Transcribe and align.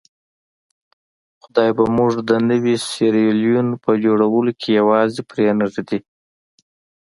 خدای 1.43 1.69
به 1.77 1.83
موږ 1.97 2.11
د 2.29 2.31
نوي 2.49 2.75
سیریلیون 2.89 3.67
په 3.83 3.91
جوړولو 4.03 4.51
کې 4.59 4.69
یوازې 4.79 5.21
پرې 5.29 5.45
نه 5.59 5.65
ږدي. 5.73 5.99